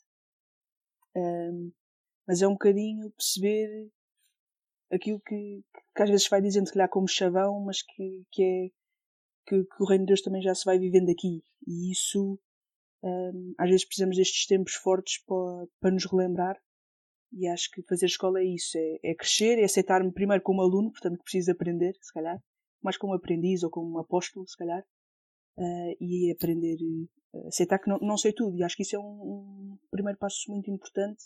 [1.17, 1.71] Ahm,
[2.27, 3.91] mas é um bocadinho perceber
[4.93, 8.71] aquilo que, que às vezes vai dizendo, se calhar, como chavão, mas que, que é
[9.47, 11.43] que, que o reino de Deus também já se vai vivendo aqui.
[11.67, 12.39] E isso,
[13.03, 16.61] ahm, às vezes, precisamos destes tempos fortes para, para nos relembrar.
[17.33, 20.91] E acho que fazer escola é isso: é, é crescer, é aceitar-me primeiro como aluno,
[20.91, 22.41] portanto, que preciso aprender, se calhar,
[22.83, 24.85] mais como aprendiz ou como apóstolo, se calhar,
[25.61, 26.77] ah, e aprender,
[27.35, 28.57] eh, aceitar que não, não sei tudo.
[28.57, 29.03] E acho que isso é um,
[29.73, 31.23] um primeiro passo muito importante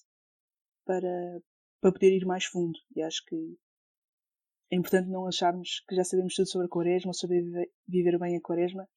[0.84, 1.40] para,
[1.80, 2.78] para poder ir mais fundo.
[2.96, 3.56] E acho que
[4.72, 7.42] é importante não acharmos que já sabemos tudo sobre a quaresma ou saber
[7.86, 8.88] viver, bem a quaresma.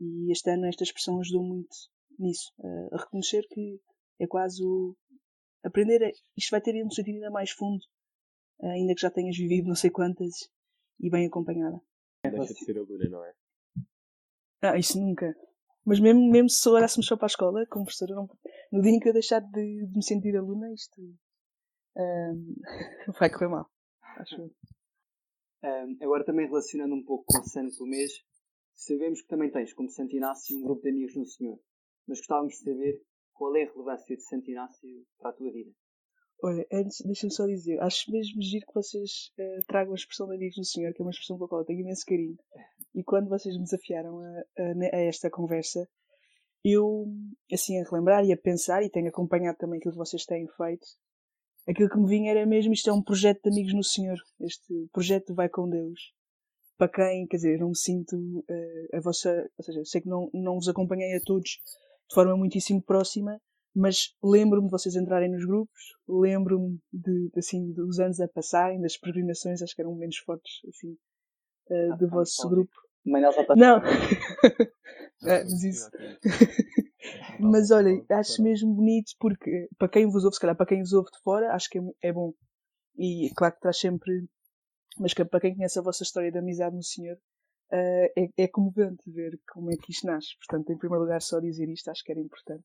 [0.00, 1.74] E este ano esta expressão ajudou muito
[2.18, 2.52] nisso.
[2.64, 3.80] eh, a reconhecer que
[4.20, 4.96] é quase o.
[5.64, 7.84] Aprender, a- isto vai ter um sentido ainda mais fundo,
[8.62, 10.48] eh, ainda que já tenhas vivido não sei quantas
[11.00, 11.80] e bem acompanhada.
[12.30, 13.32] Deixa de ser aluna, não é?
[14.62, 15.34] Ah, isso nunca.
[15.84, 18.28] Mas mesmo, mesmo se olhássemos só para a escola, como professora, não,
[18.72, 21.00] no dia em que eu deixar de, de me sentir aluna, isto
[21.96, 22.54] ahm,
[23.18, 23.70] vai correr mal.
[24.18, 24.50] Acho.
[25.62, 28.12] Ahm, agora também relacionando um pouco com o santo do mês,
[28.74, 31.58] sabemos que também tens, como Santo Inácio, um grupo de amigos no Senhor.
[32.06, 33.00] Mas gostávamos de saber
[33.32, 35.70] qual é a relevância de Santo Inácio para a tua vida.
[36.40, 40.36] Olha, antes, deixa-me só dizer, acho mesmo giro que vocês eh, tragam a expressão de
[40.36, 42.38] amigos do Senhor, que é uma expressão pela qual eu tenho imenso carinho.
[42.94, 45.88] E quando vocês me desafiaram a, a- a esta conversa,
[46.64, 47.06] eu,
[47.52, 50.86] assim, a relembrar e a pensar, e tenho acompanhado também aquilo que vocês têm feito,
[51.68, 54.88] aquilo que me vinha era mesmo, isto é um projeto de amigos no Senhor, este
[54.92, 56.12] projeto Vai com Deus.
[56.76, 60.00] Para quem, quer dizer, eu não me sinto eh, a vossa, ou seja, eu sei
[60.00, 61.50] que não, não vos acompanhei a todos
[62.08, 63.40] de forma muitíssimo próxima,
[63.74, 68.80] mas lembro-me de vocês entrarem nos grupos, lembro-me de, de, assim, dos anos a passarem,
[68.80, 70.96] das peregrinações, acho que eram momentos fortes, assim,
[71.70, 72.48] eh, do vosso nostálgico.
[72.48, 72.88] grupo.
[73.04, 73.78] Manel já está Não!
[75.24, 75.90] É, mas isso.
[77.40, 80.92] Mas olha, acho mesmo bonito porque para quem vos ouve, se calhar para quem vos
[80.92, 82.34] ouve de fora, acho que é, é bom.
[82.96, 84.26] E claro que traz sempre.
[84.98, 87.16] Mas que para quem conhece a vossa história de amizade no Senhor,
[87.70, 90.36] eh, é, é comovente ver como é que isto nasce.
[90.38, 92.64] Portanto, em primeiro lugar, só dizer isto acho que era importante.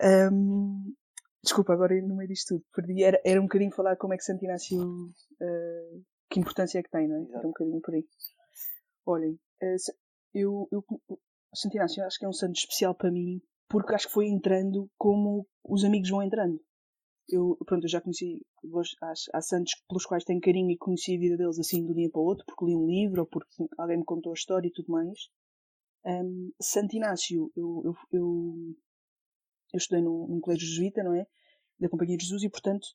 [0.00, 0.94] Ahm,
[1.42, 3.02] desculpa, agora no meio disto tudo, perdi.
[3.02, 4.78] Era, era um bocadinho falar como é que Santo Inácio.
[5.40, 6.00] eh,
[6.30, 7.38] que importância é que tem, não é?
[7.38, 8.06] Era um bocadinho por aí.
[9.06, 9.76] Olhem, eh,
[10.34, 10.84] eu, eu,
[11.54, 14.86] Santo Inácio acho que é um santo especial para mim porque acho que foi entrando
[14.98, 16.60] como os amigos vão entrando.
[17.26, 18.44] Eu, pronto, eu já conheci,
[19.32, 22.10] há, santos pelos quais tenho carinho e conheci a vida deles assim de um dia
[22.10, 24.72] para o outro, porque li um livro ou porque alguém me contou a história e
[24.72, 25.18] tudo mais.
[26.04, 28.76] Ahm, Santo Inácio, eu, eu, eu,
[29.72, 31.26] eu estudei num, num colégio jesuíta, não é?
[31.78, 32.86] Da Companhia de Jesus e, portanto,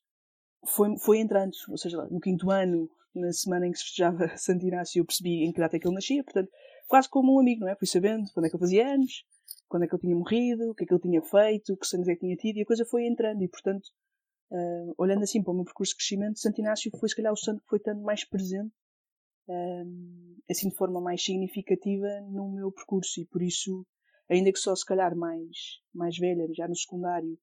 [0.66, 4.66] foi, foi entrando, ou seja, no quinto ano, na semana em que se festejava Santo
[4.66, 6.50] Inácio, eu percebi em que data é que ele nascia, portanto,
[6.86, 7.76] quase como um amigo, não é?
[7.76, 9.24] Fui sabendo quando é que ele fazia anos,
[9.68, 12.08] quando é que ele tinha morrido, o que é que ele tinha feito, que santos
[12.08, 13.88] é que tinha tido, e a coisa foi entrando, e portanto,
[14.52, 17.36] ah, olhando assim para o meu percurso de crescimento, Santo Inácio foi se calhar o
[17.36, 18.72] santo que foi estando mais presente,
[19.48, 19.84] ah,
[20.50, 23.86] assim de forma mais significativa no meu percurso, e por isso,
[24.28, 27.38] ainda que só se calhar mais, mais velha, já no secundário,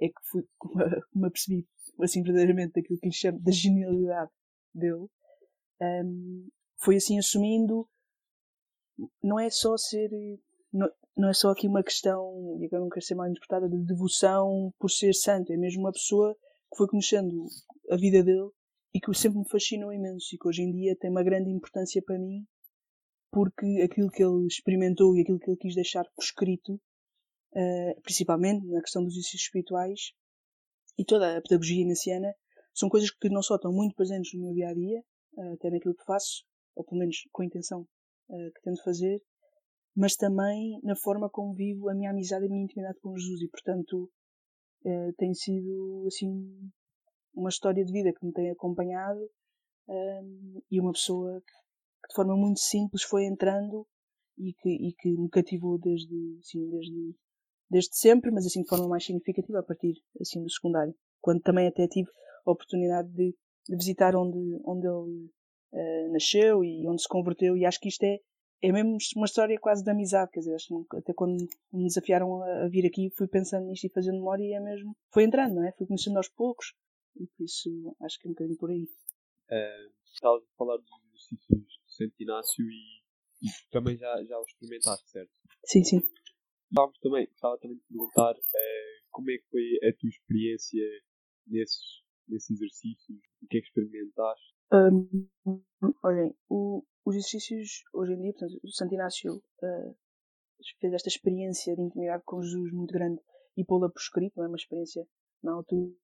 [0.00, 0.44] é que fui,
[1.14, 1.66] me apercebi,
[2.00, 4.30] assim, verdadeiramente, daquilo que lhe chamo da genialidade
[4.74, 5.08] dele,
[5.80, 7.88] Ahm, foi assim assumindo,
[9.22, 10.10] não é só ser,
[10.72, 13.78] não, não é só aqui uma questão, e agora não quero ser mal interpretada, de
[13.84, 16.34] devoção por ser santo, é mesmo uma pessoa
[16.70, 17.46] que foi conhecendo
[17.90, 18.50] a vida dele
[18.94, 22.02] e que sempre me fascinou imenso e que hoje em dia tem uma grande importância
[22.02, 22.46] para mim
[23.30, 26.80] porque aquilo que ele experimentou e aquilo que ele quis deixar por escrito,
[27.54, 30.12] eh, principalmente na questão dos exercícios espirituais
[30.98, 32.34] e toda a pedagogia inaciana,
[32.74, 35.02] são coisas que não só estão muito presentes no meu dia a dia,
[35.54, 37.86] até naquilo que faço, ou pelo menos com a intenção
[38.30, 39.20] eh, que tento fazer,
[39.94, 43.40] mas também na forma como vivo a minha amizade e a minha intimidade com Jesus.
[43.42, 44.10] E, portanto,
[45.16, 46.70] tem sido assim
[47.34, 49.20] uma história de vida que me tem acompanhado
[49.88, 51.42] ehm, e uma pessoa
[52.08, 53.86] de forma muito simples foi entrando
[54.38, 57.14] e que, e que me cativou desde, assim, desde,
[57.70, 61.66] desde sempre, mas assim de forma mais significativa a partir assim do secundário, quando também
[61.66, 62.10] até tive
[62.44, 63.34] a oportunidade de,
[63.68, 65.30] de visitar onde, onde ele
[65.72, 68.18] eh, nasceu e onde se converteu e acho que isto é,
[68.62, 71.36] é mesmo uma história quase de amizade, quer dizer, acho que até quando
[71.72, 75.24] me desafiaram a, vir aqui fui pensando nisto e fazendo memória e é mesmo, foi
[75.24, 75.72] entrando, não é?
[75.72, 76.74] Fui conhecendo aos poucos
[77.16, 78.88] e por isso acho que é um bocadinho por aí.
[79.50, 83.02] Eh, Estavas a falar dos exercícios Santo Inácio e,
[83.42, 85.30] e também já, já os experimentaste, certo?
[85.64, 86.00] Sim, sim.
[86.70, 90.82] Estávamos também, estava também te perguntar eh, como é que foi a tua experiência
[91.46, 94.54] nesses, nesses exercícios, O que é que experimentaste?
[94.72, 95.62] Hum,
[96.02, 99.94] olhem, o- os exercícios hoje em dia, portanto, o Santo Inácio ah,
[100.80, 103.20] fez esta experiência de intimidade com Jesus muito grande
[103.56, 105.06] e pô-la por escrito, não é uma experiência
[105.42, 105.94] na altura.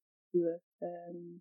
[0.81, 1.39] hum,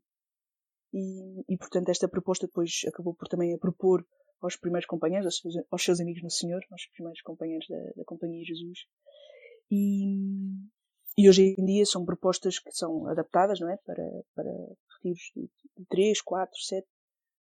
[0.92, 4.06] e, e, portanto, esta proposta depois acabou por também a propor
[4.40, 8.04] aos primeiros companheiros, aos seus, aos seus amigos no Senhor, aos primeiros companheiros da, da
[8.04, 8.80] Companhia Jesus.
[9.70, 10.04] E,
[11.16, 13.76] e hoje em dia são propostas que são adaptadas, não é?
[13.86, 14.50] Para, para
[14.96, 15.42] retiros de,
[15.78, 16.86] de 3, 4, 7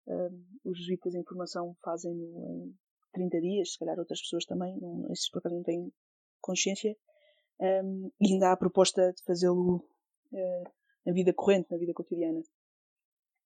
[0.08, 2.76] um, os jesuítas em formação fazem-no em
[3.14, 5.92] 30 dias, se calhar outras pessoas também, não, esses por acaso não têm
[6.40, 6.96] consciência,
[7.60, 9.78] um, e ainda há a proposta de fazê-lo
[10.32, 10.72] uh,
[11.06, 12.42] na vida corrente, na vida cotidiana.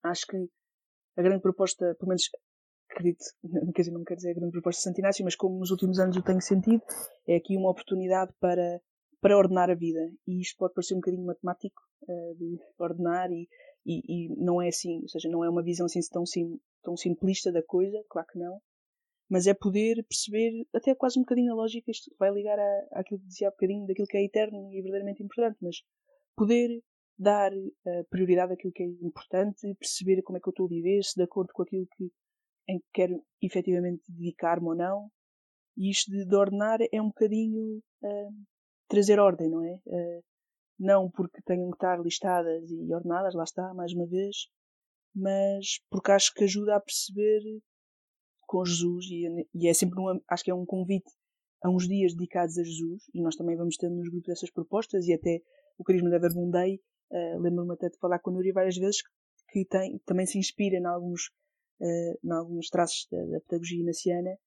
[0.06, 0.38] Acho que
[1.18, 2.30] a grande proposta, pelo menos
[2.90, 3.24] acredito,
[3.76, 6.00] quer dizer, não quer dizer a grande proposta de Santo Inácio, mas como nos últimos
[6.00, 6.82] anos eu tenho sentido,
[7.28, 8.82] é aqui uma oportunidade para,
[9.22, 10.12] para ordenar a vida.
[10.28, 13.48] E isto pode parecer um bocadinho matemático, uh, de ordenar e
[13.86, 16.98] e, e, não é assim, ou seja, não é uma visão assim tão, sim, tão
[16.98, 18.60] simplista da coisa, claro que não,
[19.30, 23.20] mas é poder perceber até quase um bocadinho a lógica, isto vai ligar à, àquilo
[23.20, 25.78] que dizia há bocadinho, daquilo que é eterno e verdadeiramente importante, mas
[26.36, 26.82] poder
[27.18, 31.04] dar uh, prioridade àquilo que é importante, perceber como é que eu estou a viver,
[31.04, 32.12] se de acordo com aquilo que,
[32.68, 35.10] em que quero efetivamente dedicar-me ou não,
[35.78, 38.34] e isto de, de ordenar é um bocadinho uh,
[38.88, 39.80] trazer ordem, não é?
[39.86, 40.24] Uh,
[40.78, 44.48] não porque tenham que estar listadas e ordenadas, lá está, mais uma vez,
[45.14, 47.42] mas porque acho que ajuda a perceber
[48.46, 51.10] com Jesus e, e é sempre um, acho que é um convite
[51.64, 55.08] a uns dias dedicados a Jesus e nós também vamos tendo nos grupos essas propostas
[55.08, 55.42] e até
[55.78, 56.80] o Carisma da Verbundei
[57.12, 59.02] uh, lembro-me até de falar com a Núria várias vezes
[59.50, 61.28] que, tem, também se inspira em alguns,
[61.80, 64.38] uh, em alguns traços da, da pedagogia inaciana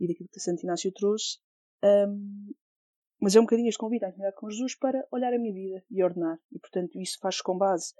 [0.00, 1.38] e daquilo que Santo Inácio trouxe
[1.84, 2.52] um,
[3.20, 5.84] mas é um bocadinho este convite à intimidade com Jesus para olhar a minha vida
[5.90, 6.38] e ordenar.
[6.52, 7.92] E, portanto, isso faz com base,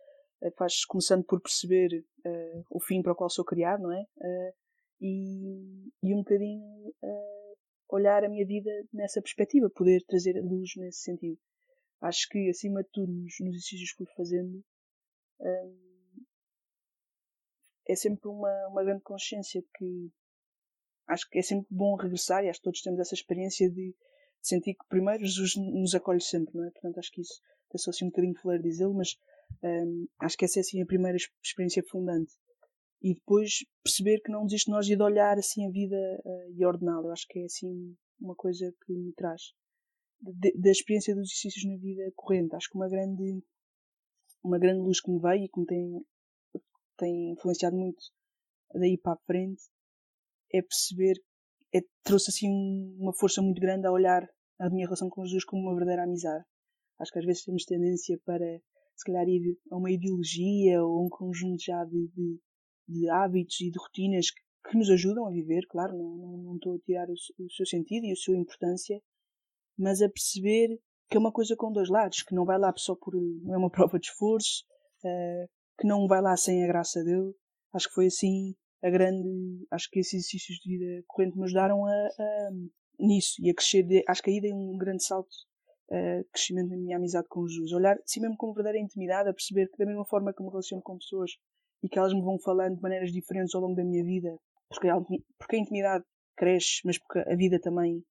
[0.56, 4.02] faz começando por perceber uh, o fim para o qual sou criado, não é?
[4.16, 4.52] Uh,
[5.00, 6.62] e, e um bocadinho
[7.02, 7.56] uh,
[7.88, 11.38] olhar a minha vida nessa perspectiva, poder trazer luz nesse sentido.
[12.00, 14.64] Acho que, acima de tudo, nos, nos exercícios que fui fazendo,
[17.88, 20.12] é sempre uma, uma grande consciência que
[21.06, 23.94] acho que é sempre bom regressar e acho que todos temos essa experiência de
[24.42, 26.70] sentir que primeiro Jesus nos acolhe sempre, não é?
[26.70, 27.40] Portanto, acho que isso
[27.74, 29.16] é só assim um bocadinho fleiro dizê-lo, mas
[29.62, 32.32] um, acho que essa é assim a primeira experiência fundante.
[33.00, 36.52] E depois perceber que não desiste de nós e de olhar assim a vida uh,
[36.52, 37.08] e ordená-la.
[37.08, 39.54] Eu acho que é assim uma coisa que me traz.
[40.20, 42.54] Da experiência dos exercícios na vida corrente.
[42.54, 43.42] Acho que uma grande,
[44.42, 46.06] uma grande luz que me veio e que me tem,
[46.96, 48.02] tem influenciado muito
[48.74, 49.62] daí para a frente
[50.52, 51.14] é perceber
[51.74, 52.48] é, trouxe assim
[52.98, 54.26] uma força muito grande a olhar
[54.58, 56.44] a minha relação com Jesus como uma verdadeira amizade.
[56.98, 58.60] Acho que às vezes temos tendência para,
[58.96, 62.40] se calhar, ir a uma ideologia ou um conjunto já de, de,
[62.88, 66.54] de hábitos e de rotinas que, que, nos ajudam a viver, claro, não, não, não
[66.56, 69.00] estou a tirar o, o, seu sentido e a sua importância,
[69.78, 70.78] mas a perceber
[71.10, 73.14] que é uma coisa com dois lados, que não vai lá só por.
[73.14, 74.64] é uma prova de esforço,
[75.04, 77.32] uh, que não vai lá sem a graça dele.
[77.72, 79.66] Acho que foi assim a grande.
[79.70, 82.50] Acho que esses exercícios de vida corrente me ajudaram a, a
[82.98, 83.82] nisso e a crescer.
[83.84, 85.28] De, acho que aí dei um grande salto
[85.90, 87.72] uh, crescimento na minha amizade com Jesus.
[87.72, 90.82] Olhar, sim mesmo com verdadeira intimidade, a perceber que da mesma forma que me relaciono
[90.82, 91.32] com pessoas
[91.82, 94.36] e que elas me vão falando de maneiras diferentes ao longo da minha vida,
[94.68, 94.88] porque,
[95.38, 96.04] porque a intimidade
[96.36, 98.02] cresce, mas porque a vida também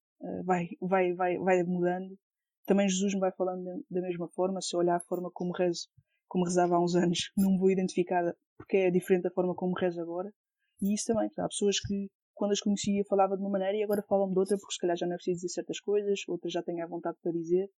[0.44, 2.18] vai, vai, vai, vai mudando.
[2.66, 5.88] Também Jesus me vai falando da, mesma forma, se eu olhar a forma como rezo,
[6.28, 8.24] como rezava há uns anos, não me vou identificar
[8.58, 10.34] porque é diferente da forma como rezo agora.
[10.82, 14.04] E isso também, há pessoas que quando as conhecia falava de uma maneira e agora
[14.08, 16.62] falam de outra porque se calhar já não é preciso dizer certas coisas, outras já
[16.62, 17.70] têm a vontade para dizer.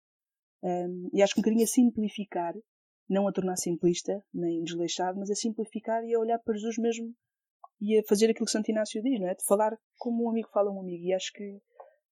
[0.62, 2.54] Um, e acho que um bocadinho a simplificar,
[3.08, 7.14] não a tornar simplista, nem desleixado, mas a simplificar e a olhar para Jesus mesmo
[7.80, 9.34] e a fazer aquilo que Santo Inácio diz, não é?
[9.34, 11.04] De falar como um amigo fala um amigo.
[11.04, 11.58] E acho que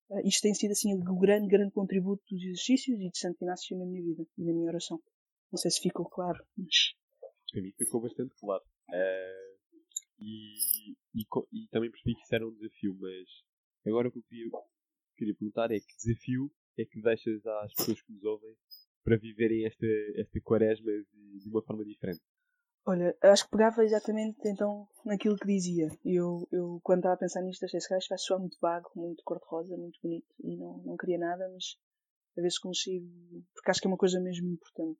[0.09, 3.77] uh, isto tem sido assim o grande, grande contributo dos exercícios e de Santo Inácio
[3.77, 4.99] na minha vida e na minha oração.
[5.51, 6.93] Não sei se ficou claro, mas.
[7.51, 8.63] Para mim ficou bastante claro.
[8.89, 9.49] Uh
[10.21, 13.27] e, e, e, também percebi que isso era um desafio, mas
[13.87, 14.51] agora o que eu queria,
[15.17, 18.55] queria perguntar é que desafio é que deixas às pessoas que nos ouvem
[19.03, 22.21] para viverem esta, esta quaresma de, de uma forma diferente?
[22.89, 25.89] Olha, acho que pegava exatamente então naquilo que dizia.
[26.03, 29.77] Eu, eu quando estava a pensar nisto, achei que vai soar muito vago, muito cor-de-rosa,
[29.77, 31.77] muito bonito e não, não queria nada, mas
[32.35, 33.05] a ver se consigo,
[33.53, 34.99] porque acho que é uma coisa mesmo importante.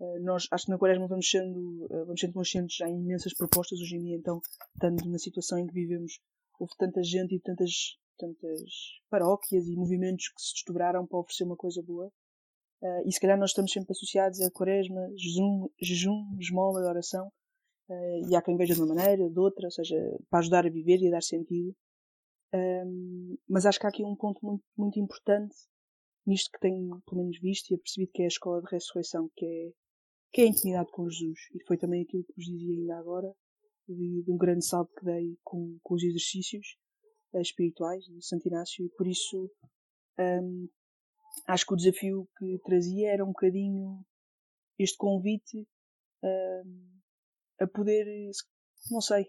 [0.00, 3.34] Uh, nós, acho que na Quaresma vamos sendo, uh, vamos sendo conscientes já em imensas
[3.34, 4.40] propostas hoje em dia, então,
[4.72, 6.22] estando na situação em que vivemos,
[6.58, 8.72] houve tanta gente e tantas, tantas
[9.10, 12.10] paróquias e movimentos que se desdobraram para oferecer uma coisa boa.
[12.82, 17.30] Uh, e se calhar nós estamos sempre associados a Quaresma, jejum, jejum esmola oração.
[17.90, 19.96] eh, e há quem veja de uma maneira, de outra, ou seja,
[20.30, 21.74] para ajudar a viver e a dar sentido.
[22.52, 25.54] Ahm, mas acho que há aqui um ponto muito, muito importante
[26.26, 29.44] nisto que tenho pelo menos visto e apercebido que é a escola de ressurreição, que
[29.46, 29.72] é,
[30.32, 31.38] que é a intimidade com Jesus.
[31.54, 33.32] E foi também aquilo que vos dizia ainda agora,
[33.88, 36.76] de, de um grande salto que dei com, com os exercícios
[37.34, 39.50] eh, espirituais de Santo Inácio, e por isso
[40.18, 40.68] ahm,
[41.46, 44.04] acho que o desafio que trazia era um bocadinho
[44.78, 45.66] este convite
[46.22, 46.98] ahm,
[47.60, 48.06] a poder,
[48.90, 49.26] não sei,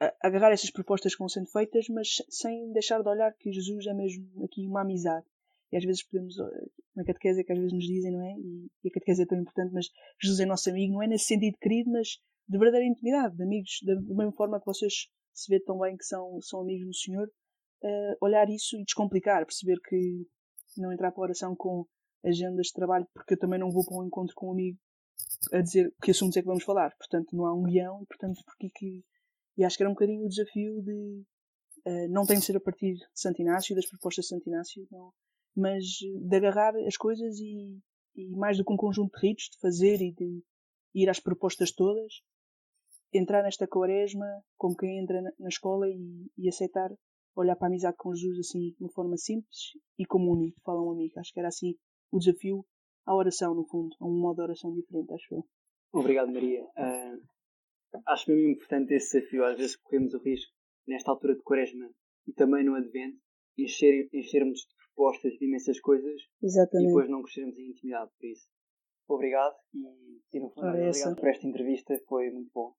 [0.00, 3.86] a- agarrar essas propostas que vão sendo feitas, mas sem deixar de olhar que Jesus
[3.86, 5.26] é mesmo aqui uma amizade.
[5.72, 8.34] E às vezes podemos, eh, na catequese que às vezes nos dizem, não é?
[8.38, 9.86] E, a catequese é tão importante, mas
[10.22, 12.08] Jesus é nosso amigo, não é nesse sentido querido, mas
[12.46, 16.04] de verdadeira intimidade, de amigos, da, mesma forma que vocês se vê tão bem que
[16.04, 17.28] são, são amigos no Senhor,
[17.82, 20.26] eh, olhar isso e descomplicar, perceber que
[20.80, 21.86] não entrar para a oração com
[22.24, 24.78] agendas de trabalho, porque eu também não vou para um encontro com um amigo
[25.52, 26.94] a dizer que assuntos é que vamos falar.
[26.96, 29.04] Portanto, não há um guião e, portanto, porque que.
[29.56, 31.22] E acho que era um bocadinho o desafio de.
[31.84, 34.86] eh, não tem de ser a partir de Santo Inácio, das propostas de Santo Inácio,
[34.90, 35.12] não,
[35.54, 37.78] mas de agarrar as coisas e,
[38.16, 40.42] e mais do que um conjunto de ritos, de fazer e de
[40.94, 42.22] ir às propostas todas,
[43.12, 46.90] entrar nesta quaresma como quem entra na, na escola e, e aceitar
[47.36, 50.56] olhar para a amizade com Jesus assim de uma forma simples e como um amigo,
[50.64, 51.18] fala um amigo.
[51.18, 51.74] Acho que era assim
[52.10, 52.64] o desafio
[53.04, 55.44] à oração, no fundo, a um modo de oração diferente, acho eu.
[55.92, 56.66] Obrigado, Maria.
[56.76, 57.16] Ah,
[58.08, 59.44] acho mesmo importante esse desafio.
[59.44, 60.52] Às vezes corremos o risco,
[60.86, 61.90] nesta altura de quaresma
[62.26, 63.18] e também no advento,
[63.58, 66.88] encher, enchermos de propostas de imensas coisas e Exatamente.
[66.88, 68.10] depois não crescermos em intimidade.
[68.18, 68.48] Por isso,
[69.08, 71.14] obrigado e, e no fundo, obrigado essa.
[71.14, 72.00] por esta entrevista.
[72.08, 72.74] Foi muito bom.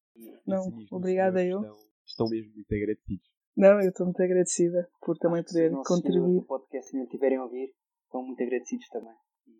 [0.45, 1.59] Não, obrigada eu.
[1.59, 3.34] Estão, estão mesmo muito agradecidos.
[3.55, 6.39] Não, eu estou muito agradecida por também Acho se poder contribuir.
[6.39, 7.73] do podcast ainda estiverem a ouvir,
[8.05, 9.13] estão muito agradecidos também.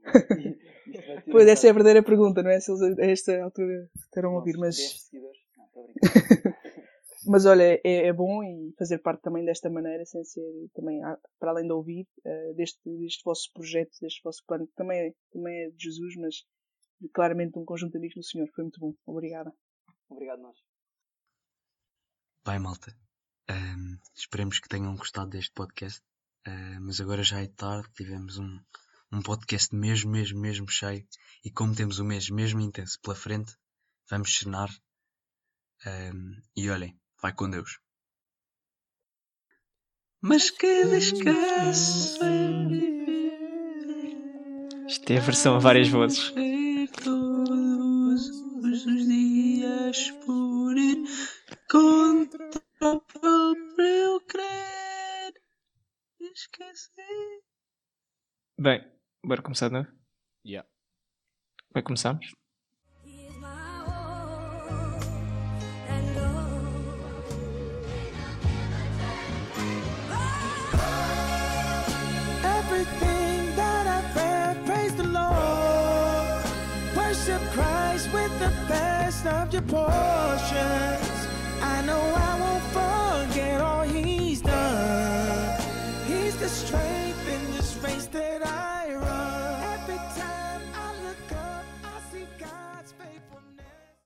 [1.32, 2.60] Pois essa é a verdadeira pergunta, não é?
[2.60, 5.39] Se eles a esta altura terão a ouvir, mas, 10 seguidores.
[5.58, 6.56] Não, estou a brincar.
[7.28, 10.43] mas olha, é, é bom e fazer parte também desta maneira, sem ser
[10.74, 11.02] também,
[11.39, 15.14] para além de ouvir, eh, deste, deste vosso projeto, deste vosso plano, que também é,
[15.32, 16.36] também é de Jesus, mas
[17.14, 18.48] claramente de um conjunto de amigos no Senhor.
[18.54, 18.93] Foi muito bom.
[19.06, 19.52] Obrigada.
[20.10, 20.58] Obrigado, nós.
[22.46, 23.05] Bem, malta.
[23.48, 26.02] Ahm, esperemos que tenham gostado deste podcast.
[26.46, 28.60] Ah, mas agora já é tarde, tivemos um,
[29.12, 31.06] um podcast mesmo, mesmo, mesmo cheio.
[31.43, 33.56] E como temos um mês mesmo intenso pela frente,
[34.10, 34.70] vamos cenar.
[35.86, 37.80] Ahm, e olhem, vai com Deus.
[40.22, 42.20] Mas que descanso
[42.68, 44.18] viver,
[44.88, 46.34] Isto é a versão a várias vozes.
[47.04, 50.98] todos os dias por ir
[56.46, 57.41] Esquecer.
[58.60, 58.80] Bem,
[59.26, 59.91] bora começar de novo?
[60.46, 60.68] Yeah.
[61.74, 62.32] Bem, começamos?
[77.56, 81.28] Christ with the best of your portions.
[81.62, 82.45] I know I